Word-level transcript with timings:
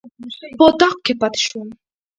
په 0.57 0.63
اطاق 0.69 0.95
کې 1.05 1.13
پاتې 1.19 1.39
شوم. 1.47 1.67